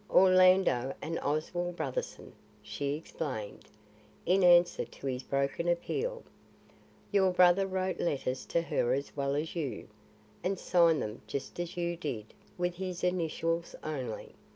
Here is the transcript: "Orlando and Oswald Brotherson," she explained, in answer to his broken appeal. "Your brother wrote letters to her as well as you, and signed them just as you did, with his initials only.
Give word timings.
"Orlando 0.09 0.95
and 0.99 1.19
Oswald 1.19 1.75
Brotherson," 1.75 2.31
she 2.63 2.95
explained, 2.95 3.65
in 4.25 4.43
answer 4.43 4.83
to 4.83 5.05
his 5.05 5.21
broken 5.21 5.67
appeal. 5.67 6.23
"Your 7.11 7.31
brother 7.31 7.67
wrote 7.67 7.99
letters 7.99 8.47
to 8.47 8.63
her 8.63 8.93
as 8.95 9.15
well 9.15 9.35
as 9.35 9.55
you, 9.55 9.87
and 10.43 10.57
signed 10.57 11.03
them 11.03 11.21
just 11.27 11.59
as 11.59 11.77
you 11.77 11.95
did, 11.95 12.33
with 12.57 12.73
his 12.77 13.03
initials 13.03 13.75
only. 13.83 14.33